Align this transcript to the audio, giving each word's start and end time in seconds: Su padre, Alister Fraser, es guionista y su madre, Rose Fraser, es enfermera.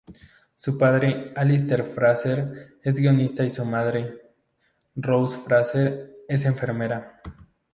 Su 0.55 0.79
padre, 0.79 1.31
Alister 1.35 1.83
Fraser, 1.83 2.79
es 2.81 2.95
guionista 2.99 3.43
y 3.45 3.51
su 3.51 3.63
madre, 3.65 4.33
Rose 4.95 5.37
Fraser, 5.45 6.21
es 6.27 6.43
enfermera. 6.45 7.21